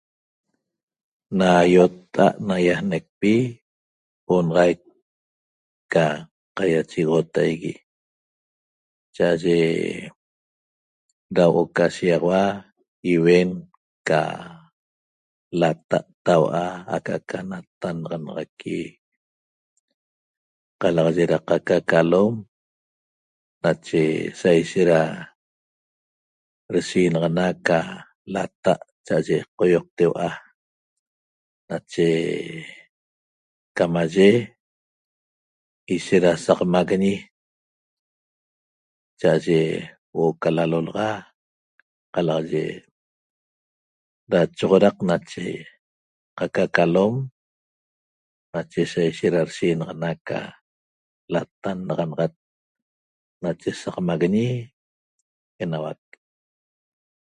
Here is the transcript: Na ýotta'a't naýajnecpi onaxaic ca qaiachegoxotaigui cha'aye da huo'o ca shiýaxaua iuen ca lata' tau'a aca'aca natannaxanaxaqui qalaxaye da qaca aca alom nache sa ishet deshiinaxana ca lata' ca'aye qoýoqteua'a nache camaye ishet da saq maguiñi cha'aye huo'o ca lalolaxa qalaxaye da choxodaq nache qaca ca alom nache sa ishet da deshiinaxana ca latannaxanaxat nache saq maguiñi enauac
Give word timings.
Na 1.39 1.51
ýotta'a't 1.73 2.37
naýajnecpi 2.49 3.33
onaxaic 4.35 4.79
ca 5.93 6.05
qaiachegoxotaigui 6.57 7.73
cha'aye 9.15 9.57
da 11.35 11.43
huo'o 11.51 11.71
ca 11.77 11.85
shiýaxaua 11.95 12.43
iuen 13.11 13.49
ca 14.09 14.21
lata' 15.61 16.07
tau'a 16.27 16.63
aca'aca 16.95 17.37
natannaxanaxaqui 17.51 18.77
qalaxaye 20.81 21.25
da 21.31 21.37
qaca 21.49 21.75
aca 21.81 21.97
alom 22.03 22.33
nache 23.63 24.01
sa 24.39 24.49
ishet 24.61 24.91
deshiinaxana 26.71 27.45
ca 27.67 27.79
lata' 28.33 28.83
ca'aye 29.07 29.37
qoýoqteua'a 29.57 30.29
nache 31.69 32.07
camaye 33.77 34.29
ishet 35.95 36.21
da 36.25 36.31
saq 36.45 36.59
maguiñi 36.73 37.13
cha'aye 39.19 39.59
huo'o 40.13 40.33
ca 40.41 40.49
lalolaxa 40.57 41.07
qalaxaye 42.13 42.65
da 44.31 44.39
choxodaq 44.57 44.97
nache 45.09 45.45
qaca 46.37 46.63
ca 46.75 46.83
alom 46.89 47.13
nache 48.53 48.81
sa 48.91 49.01
ishet 49.11 49.31
da 49.35 49.41
deshiinaxana 49.47 50.09
ca 50.27 50.39
latannaxanaxat 51.33 52.33
nache 53.43 53.69
saq 53.81 53.95
maguiñi 54.07 54.47
enauac 55.63 56.01